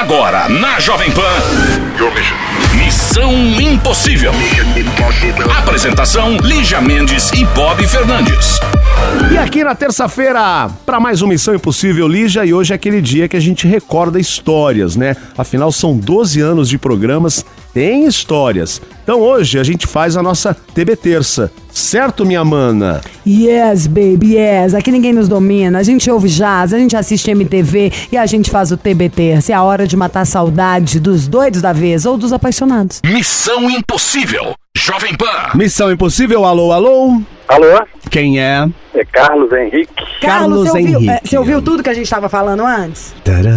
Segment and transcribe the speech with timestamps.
[0.00, 1.20] Agora, na Jovem Pan.
[2.74, 4.32] Missão Impossível.
[5.58, 8.58] Apresentação: Lígia Mendes e Bob Fernandes.
[9.30, 13.28] E aqui na terça-feira, para mais uma Missão Impossível Lígia, e hoje é aquele dia
[13.28, 15.14] que a gente recorda histórias, né?
[15.36, 18.80] Afinal, são 12 anos de programas, tem histórias.
[19.02, 21.50] Então hoje a gente faz a nossa TB Terça.
[21.72, 23.00] Certo, minha mana?
[23.26, 24.74] Yes, baby, yes.
[24.74, 25.78] Aqui ninguém nos domina.
[25.78, 29.40] A gente ouve jazz, a gente assiste MTV e a gente faz o TBT.
[29.40, 33.00] Se é a hora de matar a saudade dos doidos da vez ou dos apaixonados.
[33.04, 34.54] Missão Impossível.
[34.76, 35.50] Jovem Pan.
[35.54, 37.20] Missão Impossível, alô, alô?
[37.50, 37.84] Alô?
[38.10, 38.68] Quem é?
[38.94, 39.92] É Carlos Henrique.
[40.20, 41.10] Carlos você ouviu, Henrique.
[41.10, 43.12] é, você ouviu tudo que a gente estava falando antes?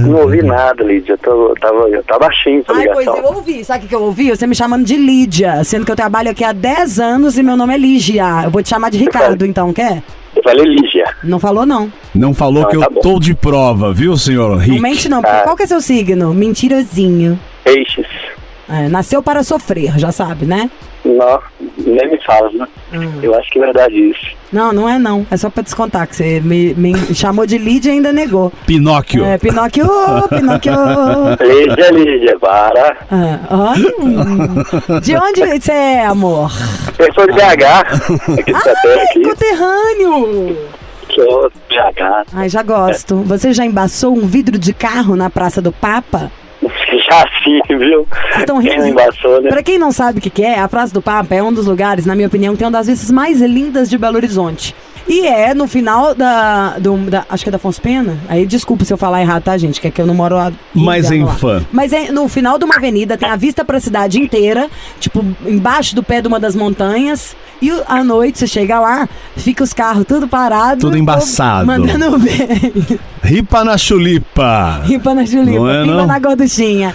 [0.08, 1.16] Não ouvi nada, Lídia.
[1.18, 3.64] Tô, tava, tá baixinho essa Ai, pois eu ouvi.
[3.64, 4.30] Sabe o que eu ouvi?
[4.32, 7.56] Você me chamando de Lídia, sendo que eu trabalho aqui há 10 anos e meu
[7.56, 8.26] nome é Lígia.
[8.46, 10.02] Eu vou te chamar de Ricardo, então, quer?
[10.36, 11.06] Eu falei Lígia.
[11.24, 11.92] Não falou, não.
[12.16, 13.00] Não falou Ah, que tá eu bom.
[13.02, 14.72] tô de prova, viu, senhor Rick?
[14.76, 15.22] Não mente, não.
[15.22, 15.42] porque Ah.
[15.44, 16.34] Qual que é seu signo?
[16.34, 17.40] Mentirosinho.
[17.64, 18.03] Peixes.
[18.74, 20.68] É, nasceu para sofrer, já sabe, né?
[21.06, 21.40] Não,
[21.78, 22.68] nem me fala, né?
[23.22, 24.36] Eu acho que é verdade isso.
[24.52, 25.28] Não, não é não.
[25.30, 28.52] É só pra descontar que você me, me chamou de Lídia e ainda negou.
[28.66, 29.24] Pinóquio.
[29.24, 29.86] É, Pinóquio,
[30.28, 30.74] Pinóquio.
[31.40, 32.98] Lídia, Lídia, para.
[33.12, 35.00] Ah, hum.
[35.02, 36.52] De onde você é, amor?
[36.98, 37.66] Eu sou de BH.
[39.04, 39.22] Aqui.
[39.24, 40.58] conterrâneo.
[41.14, 42.28] Sou de BH.
[42.34, 43.18] Ai, já gosto.
[43.18, 46.32] Você já embaçou um vidro de carro na Praça do Papa?
[47.14, 48.08] Já sim, viu?
[48.10, 49.00] Vocês estão Quem não rindo?
[49.02, 49.50] embaçou, né?
[49.50, 51.68] Pra quem não sabe o que, que é, a Praça do Papa é um dos
[51.68, 54.76] lugares, na minha opinião, que tem uma das vistas mais lindas de Belo Horizonte.
[55.08, 58.18] E é no final da, do, da- Acho que é da Afonso Pena.
[58.30, 59.82] Aí desculpa se eu falar errado, tá, gente?
[59.82, 60.52] Que é que eu não moro lá.
[60.74, 61.34] Mas em lá.
[61.34, 61.62] fã.
[61.72, 65.94] Mas é no final de uma avenida, tem a vista pra cidade inteira, tipo, embaixo
[65.96, 67.36] do pé de uma das montanhas.
[67.62, 70.82] E à noite você chega lá, fica os carros tudo parados.
[70.82, 71.66] Tudo embaçado.
[71.66, 73.00] Mandando ver.
[73.24, 74.82] Ripa na chulipa.
[74.86, 76.06] Ripa na Julipa, Não é, não?
[76.08, 76.94] na gorduchinha.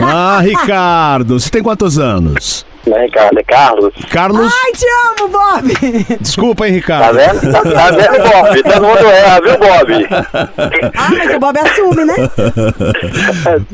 [0.00, 2.64] Ah, Ricardo, você tem quantos anos?
[2.86, 3.94] Não é Ricardo, é Carlos.
[4.10, 4.84] Carlos, Ai, te
[5.22, 6.16] amo, Bob!
[6.20, 7.16] desculpa, hein, Tá Ricardo.
[7.16, 7.52] vendo?
[7.52, 8.62] Tá, tá vendo, Bob?
[8.62, 10.06] Todo mundo erra, viu, Bob?
[10.94, 12.14] Ah, mas o Bob assume, né?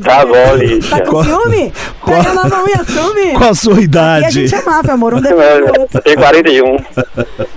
[0.03, 1.01] Tá bom, Tá Lídia.
[1.07, 1.73] com ciúme?
[2.07, 3.33] Pega na mão e assume.
[3.39, 4.31] Qual a sua E a idade?
[4.31, 5.89] gente é máfia, amor, um defende o outro.
[5.95, 6.77] Eu tenho 41.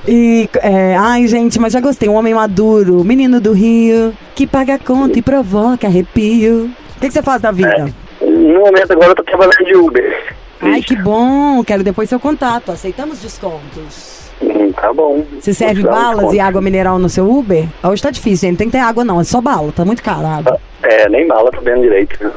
[0.07, 2.09] E, é, ai, gente, mas já gostei.
[2.09, 6.71] Um homem maduro, menino do Rio, que paga a conta e provoca arrepio.
[6.97, 7.89] O que, que você faz da vida?
[8.21, 10.33] No momento agora eu tô trabalhando de Uber.
[10.63, 11.63] Ai, que bom.
[11.63, 12.71] Quero depois seu contato.
[12.71, 14.23] Aceitamos descontos.
[14.41, 15.23] Hum, Tá bom.
[15.39, 16.35] Você serve balas desconto.
[16.35, 17.65] e água mineral no seu Uber?
[17.83, 18.51] Hoje tá difícil, gente.
[18.53, 19.21] Não tem que ter água, não.
[19.21, 19.71] É só bala.
[19.71, 20.59] Tá muito caro a água.
[20.81, 22.31] É, nem bala tô vendo direito?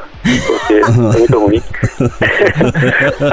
[0.47, 1.61] Porque é muito ruim.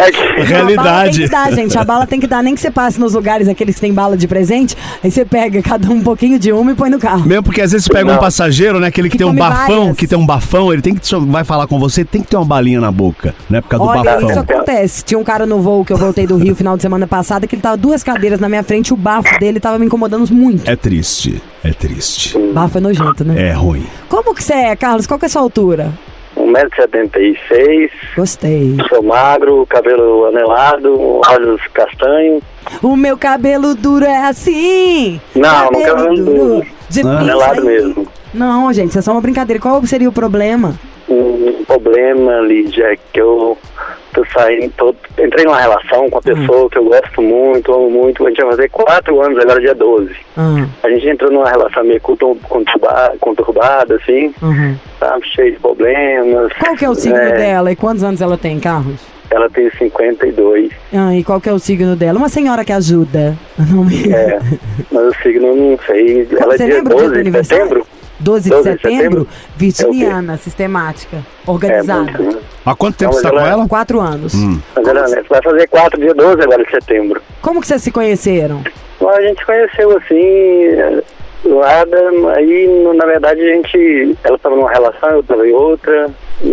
[0.07, 0.43] Aqui.
[0.47, 0.85] Realidade.
[0.85, 1.79] A bala tem que dar, gente.
[1.79, 4.17] A bala tem que dar, nem que você passe nos lugares aqueles que tem bala
[4.17, 4.77] de presente.
[5.03, 7.27] Aí você pega cada um um pouquinho de uma e põe no carro.
[7.27, 8.21] Mesmo porque às vezes pega um Não.
[8.21, 8.89] passageiro, né?
[8.89, 9.97] Aquele que, Que tem um bafão, várias.
[9.97, 12.45] que tem um bafão, ele tem que vai falar com você, tem que ter uma
[12.45, 13.61] balinha na boca, né?
[13.61, 14.31] Por causa do Olha, bafão.
[14.31, 15.05] isso acontece.
[15.05, 17.55] Tinha um cara no voo que eu voltei do Rio final de semana passada que
[17.55, 20.69] ele tava duas cadeiras na minha frente e o bafo dele tava me incomodando muito.
[20.69, 22.37] É triste, é triste.
[22.53, 23.51] Bafo é nojento, né?
[23.51, 23.87] É ruim.
[24.09, 25.07] Como que você é, Carlos?
[25.07, 25.93] Qual que é a sua altura?
[26.45, 28.77] 1,76m, Gostei.
[28.89, 32.43] sou magro, cabelo anelado, olhos castanhos.
[32.83, 35.21] O meu cabelo duro é assim.
[35.35, 36.67] Não, no cabelo duro.
[36.89, 37.19] De Ah.
[37.21, 38.07] Anelado mesmo.
[38.33, 39.61] Não, gente, isso é só uma brincadeira.
[39.61, 40.75] Qual seria o problema?
[41.09, 43.57] Um problema, Lídia, é que eu
[44.77, 46.23] tô, entrei numa relação com uma Hum.
[46.47, 48.25] pessoa que eu gosto muito, amo muito.
[48.27, 50.11] A gente vai fazer quatro anos, agora é dia 12.
[50.37, 54.77] Ah, A gente entrou numa relação meio contur- conturbada, conturbada assim, uhum.
[55.01, 55.27] sabe?
[55.29, 56.53] Cheio de problemas.
[56.59, 59.01] Qual que é o signo É, dela e quantos anos ela tem, Carlos?
[59.31, 60.71] Ela tem 52.
[60.93, 62.19] Ah, e qual que é o signo dela?
[62.19, 63.37] Uma senhora que ajuda.
[63.59, 64.13] Não me...
[64.13, 64.39] É,
[64.93, 66.29] mas o signo eu não sei.
[66.39, 67.87] Ela é Você dia lembra o dia do 12 de setembro?
[68.21, 69.29] 12 de 12 de setembro, setembro?
[69.57, 72.13] virginiana, sistemática, É, organizada.
[72.19, 72.39] muito.
[72.65, 73.69] Há quanto tempo Não, você tá mas com ela-?
[73.69, 74.35] Quatro anos.
[74.35, 77.21] Mas ela né, vai fazer 4 dia 12 agora de setembro.
[77.43, 78.63] Como que vocês se conheceram?
[79.01, 81.03] Bom, a gente conheceu assim,
[81.45, 81.99] Luada,
[82.37, 86.09] aí na verdade a gente, ela estava numa relação, eu estava em outra,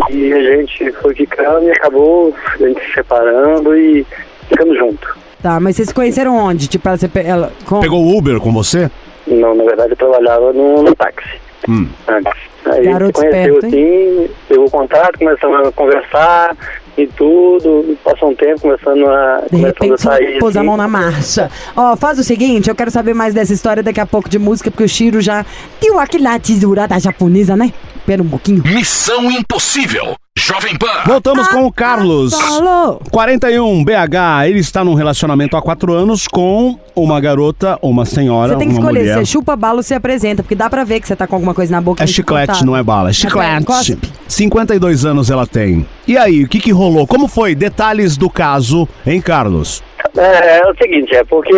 [0.09, 4.05] e a gente foi ficando e acabou a gente se separando e
[4.49, 5.15] ficando junto.
[5.41, 6.67] Tá, mas vocês se conheceram onde?
[6.67, 7.79] Tipo, você, ela, com...
[7.79, 8.91] Pegou o Uber com você?
[9.25, 11.87] Não, na verdade eu trabalhava no, no táxi Hum.
[12.07, 12.33] antes.
[12.65, 16.55] Aí Garoto a conheceu esperto, assim, pegou contato, começamos a conversar
[16.97, 20.39] e tudo, passou um tempo começando a, De começando a repente, sair.
[20.39, 20.67] pôs a assim.
[20.67, 21.49] mão na marcha.
[21.75, 24.69] Ó, faz o seguinte, eu quero saber mais dessa história daqui a pouco de música,
[24.69, 25.43] porque o Shiro já
[25.81, 27.73] deu aquela tesourada japonesa, né?
[27.95, 28.61] Espera um pouquinho.
[28.63, 30.15] Missão Impossível.
[30.37, 30.87] Jovem Pan.
[31.05, 32.33] Voltamos com o Carlos.
[32.33, 33.01] Falou!
[33.11, 38.59] 41 BH, ele está num relacionamento há quatro anos com uma garota, uma senhora, Você
[38.59, 39.17] tem que uma escolher mulher.
[39.17, 41.53] você chupa bala ou se apresenta, porque dá pra ver que você tá com alguma
[41.53, 42.01] coisa na boca.
[42.01, 43.65] É chiclete, não é bala, é chiclete.
[43.65, 44.09] cospe.
[44.25, 45.85] 52 anos ela tem.
[46.07, 47.05] E aí, o que que rolou?
[47.05, 47.53] Como foi?
[47.53, 49.83] Detalhes do caso, hein, Carlos?
[50.17, 51.53] É, é o seguinte, é porque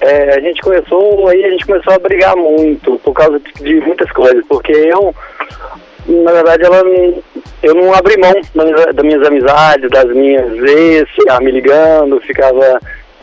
[0.00, 3.80] é, a gente começou, aí a gente começou a brigar muito por causa de, de
[3.86, 5.14] muitas coisas, porque eu,
[6.08, 6.82] na verdade, ela,
[7.62, 12.80] eu não abri mão das, minhas amizades, das minhas ex, ficava me ligando, ficava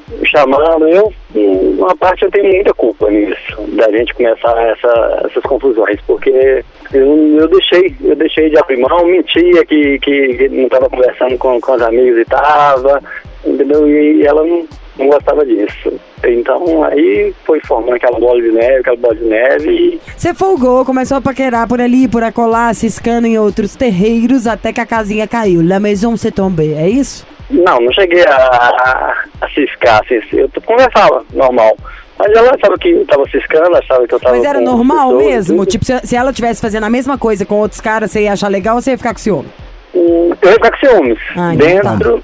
[0.09, 5.43] me chamando, eu, uma parte eu tenho muita culpa nisso, da gente começar essa, essas
[5.43, 6.63] confusões, porque
[6.93, 11.37] eu, eu deixei, eu deixei de abrir mão, mentia que, que, que não estava conversando
[11.37, 13.01] com, com os amigos e tava,
[13.45, 13.89] entendeu?
[13.89, 15.93] E ela não, não gostava disso.
[16.25, 20.85] Então aí foi formando aquela bola de neve, aquela bola de neve e Você folgou,
[20.85, 25.27] começou a paquerar por ali, por acolá, ciscando em outros terreiros, até que a casinha
[25.27, 25.61] caiu.
[25.65, 27.25] La maison se tombe, é isso?
[27.49, 31.75] não, não cheguei a, a, a ciscar, assim, eu conversava normal.
[32.17, 35.25] Mas ela achava que eu tava ciscando, achava que eu tava Mas era normal pessoas,
[35.25, 35.57] mesmo?
[35.57, 35.69] tudo.
[35.71, 38.47] Tipo, se, se ela tivesse fazendo a mesma coisa com outros caras, você ia achar
[38.47, 39.49] legal ou você ia ficar com ciúme?
[39.93, 41.19] Hum, Eu ia ficar com ciúmes.
[41.35, 42.23] Ah, então Dentro, se-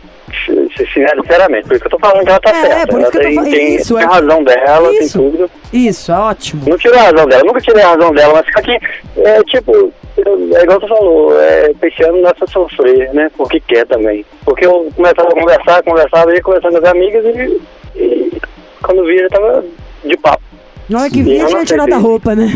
[0.78, 2.88] sinceramente, por isso que eu tô falando que ela tá É, certa.
[2.88, 4.92] por isso ela que eu tô tem, falando- tem, isso, tem é- a razão dela,
[4.94, 5.20] Isso.
[5.20, 5.52] tem tudo.
[5.74, 6.64] Isso, é ótimo.
[6.68, 8.78] Não tirei a razão dela, nunca tirei a razão dela, mas só que,
[9.22, 13.30] é tipo, é igual você falou, é, é pra sofrer, né?
[13.38, 14.26] Porque quer também.
[14.46, 17.62] Porque eu começava a conversar, conversava, ia conversando com as amigas e,
[18.02, 18.42] e
[18.84, 19.64] quando via já tava
[20.04, 20.44] de papo.
[20.90, 22.48] Na hora que Sim, vi, tinha tirado a roupa, né?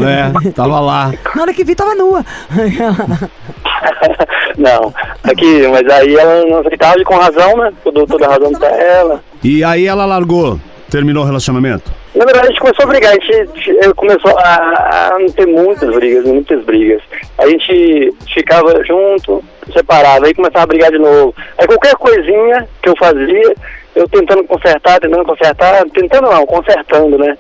[0.44, 1.14] É, tava lá.
[1.36, 2.26] Na hora que vi, tava nua.
[4.58, 4.94] não,
[5.24, 7.74] aqui, mas aí ela não aceitava e com razão, né?
[7.86, 9.24] Eu dou toda a razão pra ela.
[9.44, 10.60] E aí ela largou,
[10.90, 11.92] terminou o relacionamento.
[12.16, 16.26] Na verdade, a gente começou a brigar, a gente começou a, a ter muitas brigas,
[16.26, 17.02] muitas brigas.
[17.40, 21.34] A gente ficava junto, separava, aí começava a brigar de novo.
[21.58, 23.56] Aí qualquer coisinha que eu fazia,
[23.96, 27.36] eu tentando consertar, tentando consertar, tentando não, consertando, né?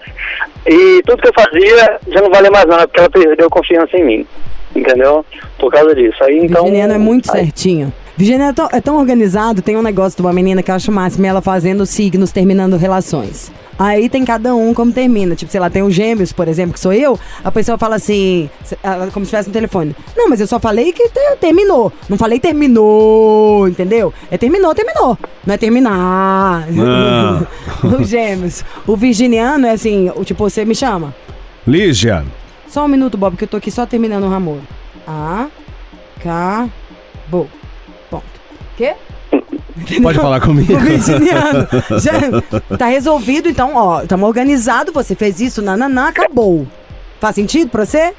[0.66, 4.04] E tudo que eu fazia já não valia mais nada, porque ela perdeu confiança em
[4.04, 4.28] mim,
[4.75, 5.25] entendeu?
[5.59, 6.23] Por causa disso.
[6.23, 6.63] Aí então.
[6.63, 7.91] Virginiano é muito aí- certinho.
[8.15, 10.91] Virginiano é tão, é tão organizado, tem um negócio de uma menina que eu acho
[10.91, 13.51] máximo, ela fazendo signos, terminando relações.
[13.77, 15.33] Aí tem cada um como termina.
[15.35, 18.47] Tipo, sei lá, tem o gêmeos, por exemplo, que sou eu, a pessoa fala assim,
[19.11, 19.95] como se estivesse no telefone.
[20.15, 21.91] Não, mas eu só falei que te- terminou.
[22.07, 24.13] Não falei terminou, entendeu?
[24.29, 25.17] É terminou, terminou.
[25.43, 26.67] Não é terminar.
[26.79, 27.41] Ah.
[27.99, 28.63] o gêmeos.
[28.85, 31.15] O virginiano é assim, o tipo, você me chama.
[31.65, 32.23] Lígia,
[32.73, 34.57] Só um minuto, Bob, que eu tô aqui só terminando o ramor.
[35.07, 35.45] A,
[36.19, 36.67] K,
[37.27, 37.47] Bo.
[38.09, 38.23] Ponto.
[38.75, 38.95] Quê?
[40.01, 40.73] pode falar comigo.
[40.75, 41.67] O virginiano.
[42.01, 42.13] Já
[42.75, 46.65] tá resolvido, então, ó, estamos organizados, você fez isso, nananã, acabou.
[47.19, 48.11] Faz sentido pra você?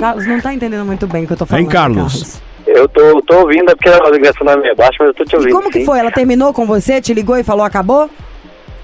[0.00, 1.62] Carlos não tá entendendo muito bem o que eu tô falando.
[1.64, 2.40] Hein, Carlos?
[2.66, 5.24] Eu tô, tô ouvindo, é porque a ligação não é meio baixa, mas eu tô
[5.24, 5.52] te E ouvindo.
[5.54, 5.86] como que sim.
[5.86, 6.00] foi?
[6.00, 8.10] Ela terminou com você, te ligou e falou acabou?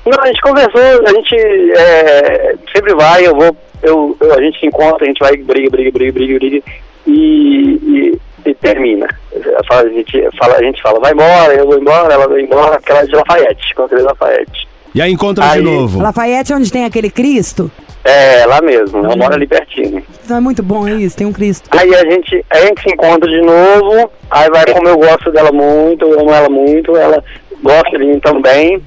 [0.06, 1.34] Não, a gente conversou, a gente
[1.76, 5.70] é, sempre vai, eu vou, eu, eu- a gente se encontra, a gente vai, briga,
[5.70, 6.62] briga, briga, briga, briga,
[7.06, 9.06] e, e, e termina.
[9.70, 13.04] A, gente, fala, a gente fala, vai embora, eu vou embora, ela vai embora, aquela
[13.06, 14.68] de Lafayette, encontrei Lafayette.
[14.94, 16.00] E aí encontra Aí- de novo.
[16.00, 17.70] Lafayette, onde tem aquele Cristo?
[18.04, 20.02] É, lá mesmo, ela mora ali pertinho.
[20.24, 21.68] Então é muito bom isso, tem um Cristo.
[21.72, 25.50] Aí a gente, a gente se encontra de novo, aí vai como eu gosto dela
[25.50, 27.22] muito, eu amo ela muito, ela
[27.62, 28.80] gosta de mim também,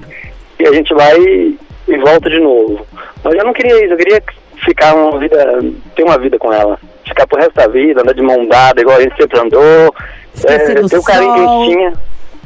[0.59, 1.57] e a gente vai e,
[1.87, 2.85] e volta de novo.
[3.23, 4.21] Mas eu não queria isso, eu queria
[4.67, 5.59] ficar uma vida,
[5.95, 6.77] ter uma vida com ela.
[7.05, 9.95] Ficar pro resto da vida, andar de mão dada, igual a gente sempre andou.
[10.35, 11.93] Esquecer do ter o carinho que a gente tinha.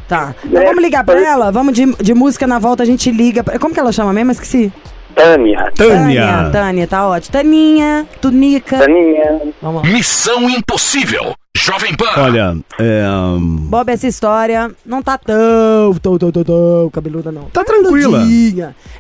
[0.08, 0.36] Tá.
[0.46, 1.52] Então É, vamos ligar pra ela?
[1.52, 3.44] Vamos de, de música na volta, a gente liga.
[3.60, 4.32] Como que ela chama mesmo?
[4.32, 4.72] Esqueci.
[5.16, 6.50] Tânia, Tânia.
[6.52, 7.32] Tânia, tá ótimo.
[7.32, 8.80] Taninha, Tunica.
[8.80, 9.54] Taninha.
[9.62, 9.90] Vamos lá.
[9.90, 11.36] Missão Impossível.
[11.56, 12.10] Jovem Pan.
[12.18, 13.04] Olha, é,
[13.40, 17.44] Bob, essa história não tá tão, tão, tão, tão, tão cabeluda, não.
[17.44, 18.26] Tá tranquila.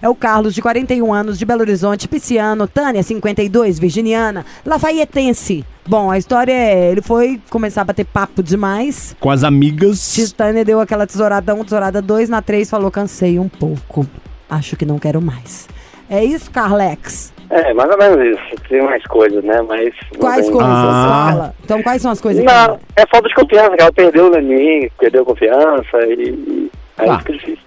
[0.01, 2.67] É o Carlos, de 41 anos, de Belo Horizonte, pisciano.
[2.67, 4.45] Tânia, 52, virginiana.
[4.65, 5.65] Lafaietense.
[5.87, 9.15] Bom, a história é, ele foi começar a bater papo demais.
[9.19, 10.33] com as amigas.
[10.37, 14.05] Tânia deu aquela tesourada 1, tesourada 2, na 3 falou, cansei um pouco.
[14.49, 15.67] Acho que não quero mais.
[16.11, 17.33] É isso, Carlex?
[17.49, 18.61] É, mais ou menos isso.
[18.69, 19.61] Tem mais coisas, né?
[19.67, 19.93] Mas.
[20.19, 20.69] Quais tem- coisas?
[20.71, 21.27] Ah.
[21.31, 21.55] Fala.
[21.63, 22.83] Então, quais são as coisas Não, que...
[22.97, 26.29] é falta de confiança, que ela perdeu em mim, perdeu confiança e.
[26.29, 27.17] e aí Ah.
[27.19, 27.57] fica difícil.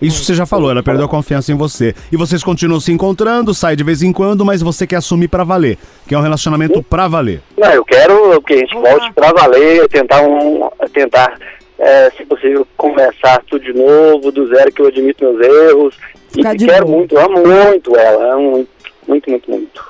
[0.00, 1.94] Isso você já falou, ela perdeu a confiança em você.
[2.10, 5.44] E vocês continuam se encontrando, sai de vez em quando, mas você quer assumir pra
[5.44, 5.76] valer.
[6.08, 7.42] Que é um relacionamento pra valer.
[7.58, 10.70] Não, eu quero que a gente volte pra valer, tentar um.
[10.94, 11.36] tentar,
[11.78, 15.94] é, se possível, começar tudo de novo, do zero, que eu admito meus erros.
[16.32, 16.98] Ficar e de quero boa.
[16.98, 18.68] muito, amo muito ela, amo muito,
[19.08, 19.84] muito, muito, muito.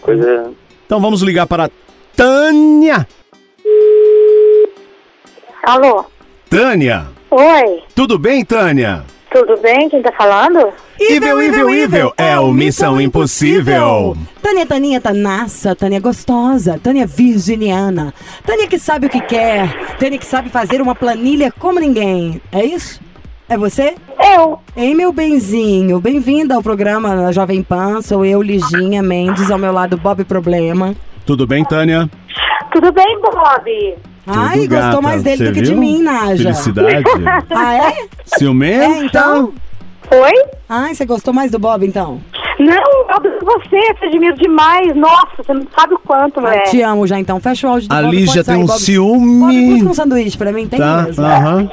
[0.00, 0.52] Coisa.
[0.86, 1.70] Então vamos ligar para
[2.16, 3.06] Tânia.
[5.62, 6.04] Alô?
[6.48, 7.06] Tânia.
[7.30, 9.04] Oi, Tudo bem, Tânia?
[9.32, 9.88] tudo bem?
[9.88, 10.72] Quem tá falando?
[10.98, 14.16] Evil, evil, evil, é o Missão Impossível.
[14.42, 18.12] Tânia, Taninha, Tanassa, Tânia gostosa, Tânia virginiana,
[18.44, 22.40] Tânia que sabe o que quer, Tânia que sabe fazer uma planilha como ninguém.
[22.50, 23.00] É isso?
[23.50, 23.96] É você?
[24.36, 24.60] Eu.
[24.76, 28.00] Ei, meu benzinho, bem-vinda ao programa da Jovem Pan.
[28.00, 30.94] Sou eu, Liginha Mendes, ao meu lado, Bob Problema.
[31.26, 32.08] Tudo bem, Tânia?
[32.72, 33.96] Tudo bem, Bob?
[34.24, 35.02] Ai, Tudo, gostou gata.
[35.02, 35.80] mais dele Cê do que de viu?
[35.80, 36.44] mim, Naja.
[36.44, 37.04] Felicidade.
[37.50, 38.06] Ah, é?
[38.24, 38.84] Ciumenta?
[38.84, 39.52] É, então?
[40.12, 40.32] Oi?
[40.68, 42.20] Ai, você gostou mais do Bob, então?
[42.60, 44.94] Não, Bob, você, eu te admiro demais.
[44.94, 46.62] Nossa, você não sabe o quanto, Ah, mulher.
[46.64, 47.40] te amo já, então.
[47.40, 48.10] Fecha o áudio A Bob.
[48.14, 48.68] Lígia tem sair, um Bob.
[48.72, 49.70] Bob, ciúme.
[49.74, 51.24] busca um sanduíche pra mim, tem Tá, mesmo.
[51.24, 51.68] aham.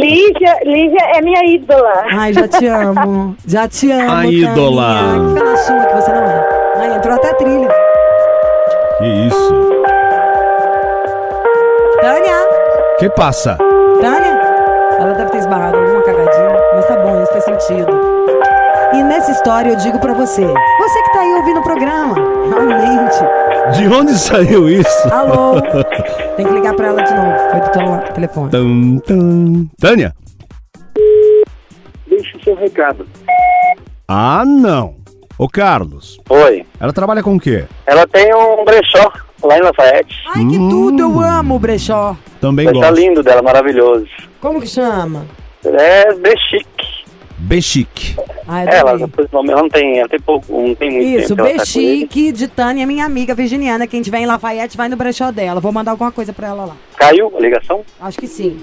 [0.00, 1.92] Lígia, Lígia é minha ídola.
[2.10, 3.36] Ai, já te amo.
[3.46, 4.50] Já te amo, A Taninha.
[4.52, 4.94] ídola.
[5.28, 6.48] Que pedacinho que você não é.
[6.78, 7.68] Ai, entrou até a trilha.
[8.98, 9.54] Que isso?
[12.00, 12.36] Tânia!
[12.98, 13.56] Que passa?
[14.00, 14.36] Tânia?
[14.98, 18.15] Ela deve ter esbarrado alguma cagadinha, mas tá bom, isso faz sentido.
[18.96, 22.14] E nessa história eu digo pra você, você que tá aí ouvindo o programa,
[22.48, 25.12] realmente, De onde saiu isso?
[25.12, 25.60] alô,
[26.36, 28.50] tem que ligar pra ela de novo, foi do tele- telefone.
[28.50, 29.68] Tum, tum.
[29.78, 30.14] Tânia?
[32.06, 33.06] Deixe o seu recado.
[34.08, 34.94] Ah, não.
[35.38, 36.64] Ô, Carlos, Oi.
[36.80, 37.64] ela trabalha com o quê?
[37.86, 39.12] Ela tem um brechó
[39.42, 40.16] lá em Lafayette.
[40.34, 42.16] Ai, que tudo, eu amo o brechó.
[42.40, 42.94] Também Brechó gosto.
[42.94, 44.06] lindo dela, maravilhoso.
[44.40, 45.26] Como que chama?
[45.64, 46.95] É Bechique.
[47.38, 48.16] Bechique.
[48.48, 49.06] Ai, Ela, adorei.
[49.06, 51.42] depois, ela não tem, ela tem pouco, não tem muito Isso, tempo.
[51.42, 51.64] que ela tá.
[51.64, 53.86] Bechique de Tânia, minha amiga virginiana.
[53.86, 55.60] Quem tiver em Lafayette vai no brechó dela.
[55.60, 56.76] Vou mandar alguma coisa pra ela lá.
[56.96, 57.82] Caiu a ligação?
[58.00, 58.58] Acho que sim.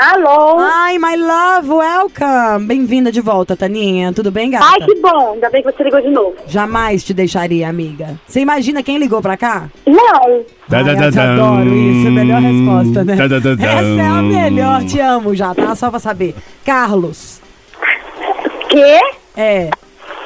[0.00, 0.58] Alô?
[0.58, 2.66] Ai, my love, welcome!
[2.66, 4.14] Bem-vinda de volta, Taninha.
[4.14, 4.64] Tudo bem, gata?
[4.64, 5.34] Ai, que bom.
[5.34, 6.36] Ainda bem que você ligou de novo.
[6.46, 8.18] Jamais te deixaria, amiga.
[8.26, 9.68] Você imagina quem ligou pra cá?
[9.86, 10.42] Não.
[10.66, 13.12] Da, Ai, da, eu te adoro isso, a melhor resposta, né?
[13.12, 15.74] Essa é a melhor, te amo já, tá?
[15.74, 16.34] Só pra saber.
[16.64, 17.38] Carlos.
[18.70, 19.00] Quê?
[19.36, 19.68] É.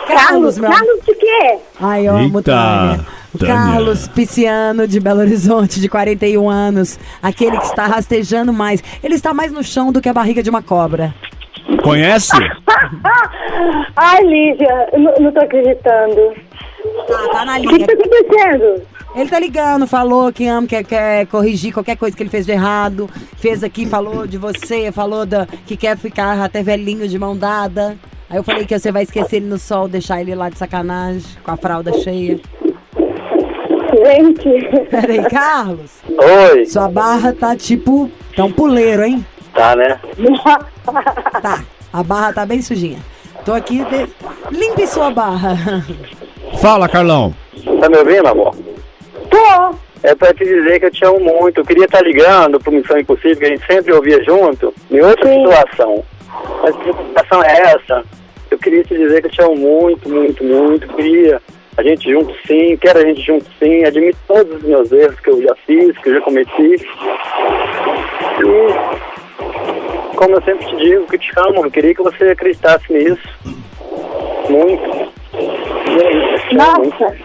[0.07, 0.57] Carlos?
[0.57, 1.59] meu Carlos de quê?
[1.81, 3.07] Ai, eu amo Eita, Tânia.
[3.39, 3.55] Tânia.
[3.55, 6.99] Carlos Pisciano, de Belo Horizonte, de 41 anos.
[7.23, 8.83] Aquele que está rastejando mais.
[9.03, 11.15] Ele está mais no chão do que a barriga de uma cobra.
[11.83, 12.33] Conhece?
[13.97, 16.35] Ai, Lígia, eu não, não tô acreditando.
[17.09, 17.87] Tá, tá na O que que linha.
[17.87, 18.83] tá acontecendo?
[19.15, 22.53] Ele tá ligando, falou que ama, quer, quer corrigir qualquer coisa que ele fez de
[22.53, 23.09] errado.
[23.37, 27.97] Fez aqui, falou de você, falou da, que quer ficar até velhinho de mão dada.
[28.29, 31.23] Aí eu falei que você vai esquecer ele no sol, deixar ele lá de sacanagem,
[31.45, 32.41] com a fralda cheia.
[33.95, 36.67] Gente, Peraí, Carlos, Oi.
[36.67, 38.11] sua barra tá tipo.
[38.35, 39.25] Tá um puleiro, hein?
[39.55, 40.01] Tá, né?
[41.41, 42.99] Tá, a barra tá bem sujinha.
[43.45, 43.85] Tô aqui.
[43.85, 44.09] De...
[44.51, 45.57] Limpe sua barra.
[46.61, 47.33] Fala, Carlão.
[47.81, 48.55] Tá me ouvindo, amor?
[49.31, 49.75] tô.
[50.03, 51.61] É pra te dizer que eu te amo muito.
[51.61, 55.29] Eu queria estar ligando pro Missão Impossível, que a gente sempre ouvia junto, em outra
[55.29, 55.41] Sim.
[55.43, 56.05] situação.
[56.63, 58.05] Mas que situação é essa?
[58.51, 60.87] Eu queria te dizer que eu te amo muito, muito, muito.
[60.89, 61.41] Queria
[61.77, 63.85] a gente junto sim, quero a gente junto sim.
[63.85, 66.75] Admito todos os meus erros que eu já fiz, que eu já cometi.
[68.41, 68.55] E,
[70.17, 73.29] como eu sempre te digo, que te amo, eu queria que você acreditasse nisso.
[74.49, 75.13] Muito.
[75.35, 76.15] E é
[76.55, 77.01] amo muito.
[77.01, 77.17] Nossa,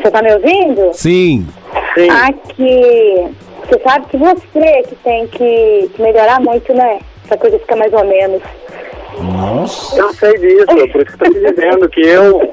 [0.00, 0.90] você tá me ouvindo?
[0.92, 1.46] Sim.
[1.94, 2.08] Sim.
[2.10, 3.34] Aqui,
[3.66, 7.00] você sabe que você que tem que melhorar muito, né?
[7.24, 8.42] Essa coisa fica mais ou menos.
[9.20, 9.98] Nossa.
[9.98, 12.50] Eu sei disso, por isso que eu tô te dizendo que eu,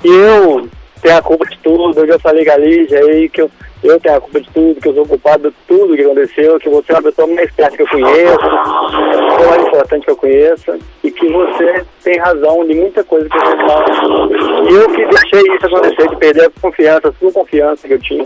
[0.00, 1.98] que eu tenho a culpa de tudo.
[1.98, 3.50] Eu já falei com a Lígia aí que eu,
[3.82, 6.68] eu tenho a culpa de tudo, que eu sou culpado de tudo que aconteceu, que
[6.68, 10.78] você é a pessoa mais esperta que eu conheço, pessoa mais importante que eu conheço,
[11.04, 14.70] e que você tem razão de muita coisa que você fala.
[14.70, 18.00] E eu que deixei isso acontecer, de perder a confiança, a sua confiança que eu
[18.00, 18.24] tinha.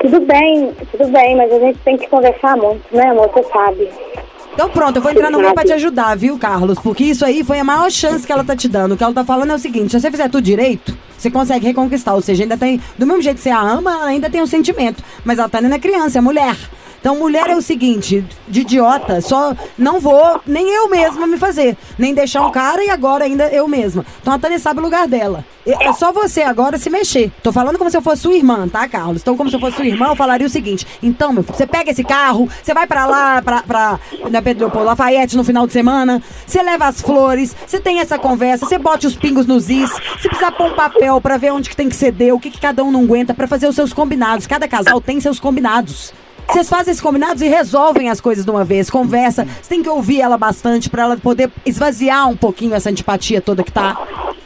[0.00, 3.28] Tudo bem, tudo bem, mas a gente tem que conversar muito, né, amor?
[3.28, 3.88] Você sabe.
[4.54, 6.78] Então pronto, eu vou entrar no meio pra te ajudar, viu, Carlos?
[6.78, 8.92] Porque isso aí foi a maior chance que ela tá te dando.
[8.92, 11.66] O que ela tá falando é o seguinte: se você fizer tudo direito, você consegue
[11.66, 12.14] reconquistar.
[12.14, 12.80] Ou seja, ainda tem.
[12.96, 15.02] Do mesmo jeito que você a ama, ela ainda tem um sentimento.
[15.24, 16.56] Mas ela tá ainda criança, é mulher.
[17.04, 21.76] Então, mulher é o seguinte, de idiota, só não vou nem eu mesma me fazer.
[21.98, 24.06] Nem deixar um cara e agora ainda eu mesma.
[24.22, 25.44] Então a Tânia sabe o lugar dela.
[25.66, 27.30] É só você agora se mexer.
[27.42, 29.20] Tô falando como se eu fosse sua irmã, tá, Carlos?
[29.20, 31.66] Então, como se eu fosse sua irmã, eu falaria o seguinte: então, meu filho, você
[31.66, 35.74] pega esse carro, você vai pra lá, pra, pra na Pedro Lafayette no final de
[35.74, 39.90] semana, você leva as flores, você tem essa conversa, você bota os pingos nos is,
[39.90, 42.60] você precisa pôr um papel pra ver onde que tem que ceder, o que, que
[42.60, 44.46] cada um não aguenta, pra fazer os seus combinados.
[44.46, 46.23] Cada casal tem seus combinados.
[46.48, 49.44] Vocês fazem esses combinados e resolvem as coisas de uma vez, conversa.
[49.44, 53.64] Você tem que ouvir ela bastante pra ela poder esvaziar um pouquinho essa antipatia toda
[53.64, 54.00] que tá,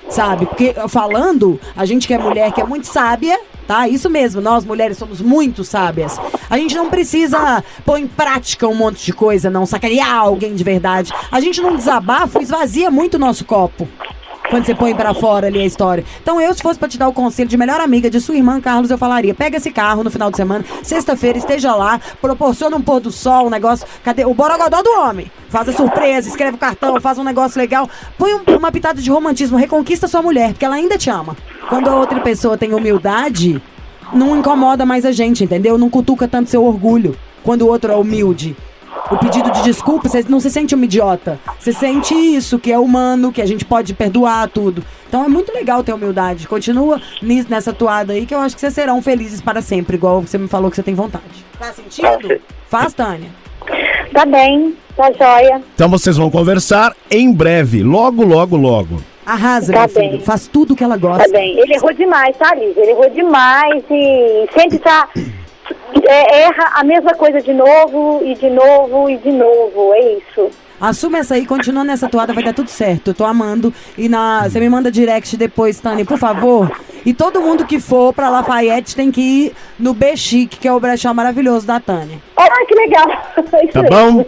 [0.09, 0.47] sabe?
[0.47, 3.87] Porque falando, a gente que é mulher, que é muito sábia, tá?
[3.87, 6.19] Isso mesmo, nós mulheres somos muito sábias.
[6.49, 10.65] A gente não precisa pôr em prática um monte de coisa, não sacanear alguém de
[10.65, 11.13] verdade.
[11.31, 13.87] A gente não desabafa, esvazia muito o nosso copo.
[14.51, 16.05] Quando você põe pra fora ali a história.
[16.23, 18.61] Então, eu, se fosse pra te dar o conselho de melhor amiga de sua irmã,
[18.61, 22.81] Carlos, eu falaria: pega esse carro no final de semana, sexta-feira, esteja lá, proporciona um
[22.81, 23.87] pôr do sol, um negócio.
[24.03, 24.25] Cadê?
[24.25, 25.31] O borogodó do homem.
[25.51, 27.89] Faz a surpresa, escreve o cartão, faz um negócio legal.
[28.17, 31.37] Põe um- uma pitada de romantismo, reconquista sua mulher, porque ela ainda te ama.
[31.69, 33.61] Quando a outra pessoa tem humildade,
[34.15, 35.77] não incomoda mais a gente, entendeu?
[35.77, 38.57] Não cutuca tanto seu orgulho quando o outro é humilde.
[39.11, 41.39] O pedido de desculpa, você não se sente um idiota.
[41.59, 44.85] Você sente isso, que é humano, que a gente pode perdoar tudo.
[45.09, 46.47] Então é muito legal ter humildade.
[46.47, 47.01] Continua
[47.49, 50.47] nessa toada aí, que eu acho que vocês serão felizes para sempre, igual você me
[50.47, 51.25] falou que você tem vontade.
[51.59, 52.39] Faz sentido?
[52.69, 52.93] Faz.
[52.93, 53.31] Tânia.
[54.13, 55.63] Tá bem, tá joia.
[55.75, 59.01] Então vocês vão conversar em breve, logo, logo, logo.
[59.25, 60.11] Arrasa, Tá meu filho.
[60.13, 60.21] bem.
[60.21, 61.29] Faz tudo que ela Tá gosta.
[61.31, 61.59] bem.
[61.59, 62.77] Ele errou demais, tá, Liz?
[62.77, 65.09] Ele errou demais e sempre tá.
[66.05, 69.93] É, erra a mesma coisa de novo e de novo e de novo.
[69.95, 70.51] É isso.
[70.81, 73.09] Assume essa aí, continua nessa toada, vai dar tudo certo.
[73.11, 73.75] Eu tô amando.
[73.97, 76.71] E na, você me manda direct depois, Tânia, por favor.
[77.05, 80.79] E todo mundo que for pra Lafayette tem que ir no Bechique, que é o
[80.79, 82.19] brechó maravilhoso da Tânia.
[82.37, 83.07] Ah, que legal.
[83.65, 83.97] Isso Tá mesmo.
[83.97, 84.25] bom?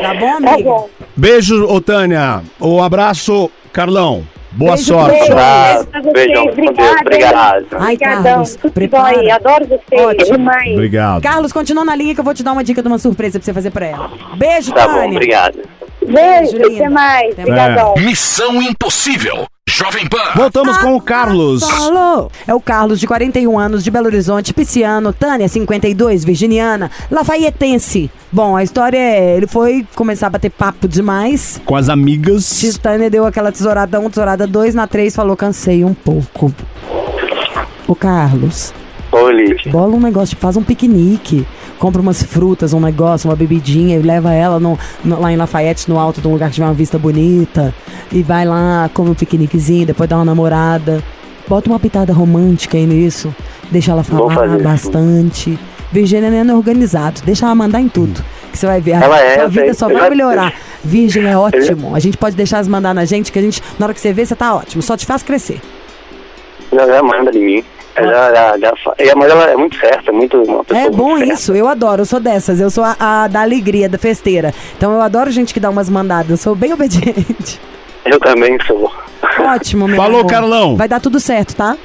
[0.00, 0.70] Tá bom, Tá amiga?
[0.70, 0.88] bom.
[1.16, 2.42] Beijo, ô Tânia.
[2.60, 4.24] Um abraço, Carlão.
[4.58, 5.18] Boa Beijo, sorte.
[5.18, 5.32] beijo.
[5.34, 7.66] Pra vocês, beijão, Obrigado.
[7.78, 8.22] Ai, Obrigadão.
[8.22, 9.20] Carlos, bom prepara.
[9.20, 9.30] aí.
[9.30, 10.02] Adoro vocês.
[10.02, 10.36] Ótimo.
[10.36, 10.72] Demais.
[10.72, 11.22] Obrigado.
[11.22, 13.44] Carlos, continua na linha que eu vou te dar uma dica de uma surpresa pra
[13.44, 14.10] você fazer pra ela.
[14.36, 15.10] Beijo, Tá bom, Tânia.
[15.12, 15.58] obrigado.
[16.04, 16.56] Beijo.
[16.56, 16.66] linda.
[16.74, 17.32] Até mais.
[17.32, 17.94] Até Obrigadão.
[17.98, 19.46] Missão Impossível.
[19.68, 20.32] Jovem Pan.
[20.34, 21.62] Voltamos com o Carlos.
[21.62, 22.32] Falou!
[22.46, 25.12] É o Carlos, de 41 anos, de Belo Horizonte, pisciano.
[25.12, 26.90] Tânia, 52, virginiana.
[27.10, 28.10] Lafaietense.
[28.32, 29.36] Bom, a história é...
[29.36, 31.60] Ele foi começar a bater papo demais.
[31.66, 32.78] Com as amigas.
[32.82, 36.50] Tânia deu aquela tesourada 1, tesourada 2, na 3 falou, cansei um pouco.
[37.86, 38.72] O Carlos,
[39.34, 39.70] Liz.
[39.70, 41.46] bola um negócio, faz um piquenique.
[41.78, 45.88] Compra umas frutas, um negócio, uma bebidinha e leva ela no, no- lá em Lafayette,
[45.88, 47.72] no alto de um lugar que tiver uma vista bonita.
[48.10, 51.02] E vai lá, come um piqueniquezinho, depois dá uma namorada.
[51.46, 53.34] Bota uma pitada romântica aí nisso.
[53.70, 54.64] Deixa ela falar fazer isso.
[54.64, 55.58] bastante.
[55.90, 57.22] Virgínia é organizado.
[57.24, 58.22] Deixa ela mandar em tudo.
[58.52, 58.90] Que você vai ver.
[58.92, 59.74] Ela a é, sua vida sei.
[59.74, 60.52] só vai já- melhorar.
[60.84, 61.94] Virgem é ótimo.
[61.94, 64.12] A gente pode deixar elas mandar na gente, que a gente, na hora que você
[64.12, 64.82] vê, você tá ótimo.
[64.82, 65.60] Só te faz crescer.
[66.72, 67.64] Já, já manda de mim.
[67.98, 71.08] Ela já, fa- e a mãe ela é muito certa, muito uma pessoa É bom
[71.10, 71.34] muito certa.
[71.34, 74.52] isso, eu adoro, eu sou dessas, eu sou a, a da alegria, da festeira.
[74.76, 77.60] Então eu adoro gente que dá umas mandadas, eu sou bem obediente.
[78.04, 78.90] Eu também sou.
[79.40, 80.30] Ótimo, meu Falou, amor.
[80.30, 80.76] Carlão.
[80.76, 81.76] Vai dar tudo certo, tá?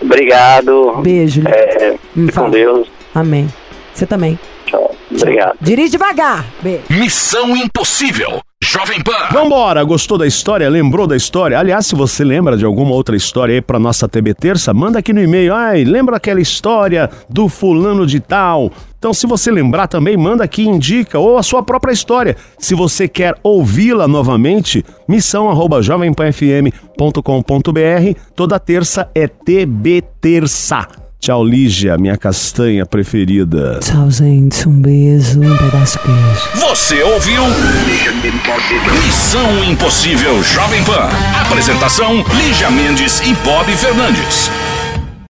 [0.00, 0.96] Obrigado.
[1.02, 1.42] Beijo.
[1.46, 2.46] É, Me fique fala.
[2.46, 2.88] com Deus.
[3.14, 3.48] Amém.
[3.92, 4.38] Você também.
[4.66, 4.94] Tchau.
[5.10, 5.56] Obrigado.
[5.60, 6.44] Dirige devagar.
[6.62, 6.84] Beijo.
[6.90, 8.40] Missão Impossível.
[8.64, 9.26] Jovem Pan.
[9.32, 10.70] Vambora, gostou da história?
[10.70, 11.58] Lembrou da história?
[11.58, 15.12] Aliás, se você lembra de alguma outra história aí pra nossa TB Terça, manda aqui
[15.12, 15.52] no e-mail.
[15.52, 18.70] Ai, lembra aquela história do fulano de tal?
[18.96, 22.36] Então, se você lembrar também, manda aqui, indica, ou a sua própria história.
[22.56, 28.20] Se você quer ouvi-la novamente, missão arroba jovempanfm.com.br.
[28.36, 31.01] Toda terça é TB Terça.
[31.22, 33.78] Tchau, Lígia, minha castanha preferida.
[33.80, 34.68] Tchau, gente.
[34.68, 36.66] Um beijo, um pedaço de queijo.
[36.66, 37.44] Você ouviu?
[39.06, 41.08] Missão Impossível Jovem Pan.
[41.46, 44.50] Apresentação: Lígia Mendes e Bob Fernandes.